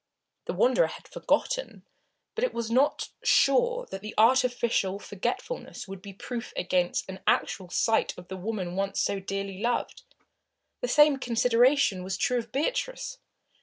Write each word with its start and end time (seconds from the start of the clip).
The 0.45 0.53
Wanderer 0.55 0.87
had 0.87 1.07
forgotten, 1.07 1.85
but 2.33 2.43
it 2.43 2.55
was 2.55 2.71
not 2.71 3.09
sure 3.23 3.85
that 3.91 4.01
the 4.01 4.15
artificial 4.17 4.97
forgetfulness 4.97 5.87
would 5.87 6.01
be 6.01 6.11
proof 6.11 6.53
against 6.57 7.07
an 7.07 7.19
actual 7.27 7.69
sight 7.69 8.17
of 8.17 8.27
the 8.27 8.35
woman 8.35 8.75
once 8.75 8.99
so 8.99 9.19
dearly 9.19 9.61
loved. 9.61 10.01
The 10.79 10.87
same 10.87 11.17
consideration 11.19 12.03
was 12.03 12.17
true 12.17 12.39
of 12.39 12.51
Beatrice. 12.51 13.19